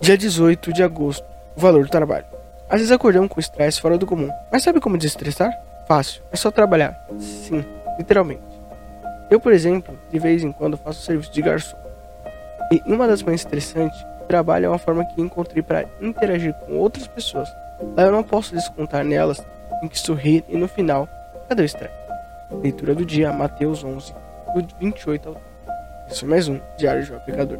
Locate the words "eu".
9.30-9.38, 18.04-18.12